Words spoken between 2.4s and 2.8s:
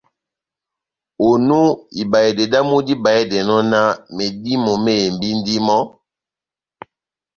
dámu